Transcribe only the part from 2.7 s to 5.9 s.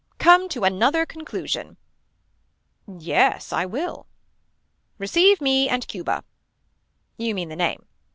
Yes I will. Receive me and